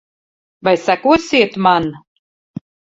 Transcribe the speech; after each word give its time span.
Vai 0.65 0.73
sekosiet 0.87 1.63
man? 1.67 1.89